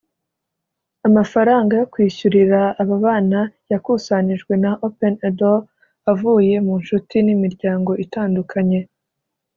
Amafaranga 1.07 1.73
yo 1.79 1.85
kwishyurira 1.93 2.61
aba 2.81 2.97
bana 3.05 3.39
yakusanijwe 3.71 4.53
na 4.63 4.71
Open 4.87 5.13
A 5.27 5.29
Door 5.39 5.59
avuye 6.11 6.53
mu 6.65 6.73
nshuti 6.81 7.15
n’imiryango 7.25 7.91
itandukanye 8.05 8.79